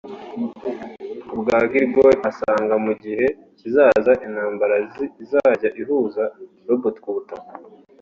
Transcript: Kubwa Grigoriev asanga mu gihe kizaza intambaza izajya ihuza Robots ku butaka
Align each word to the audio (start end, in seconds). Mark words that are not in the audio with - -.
Kubwa 1.27 1.55
Grigoriev 1.71 2.21
asanga 2.31 2.75
mu 2.85 2.93
gihe 3.03 3.25
kizaza 3.59 4.11
intambaza 4.27 5.01
izajya 5.23 5.69
ihuza 5.81 6.23
Robots 6.67 7.01
ku 7.03 7.09
butaka 7.15 7.51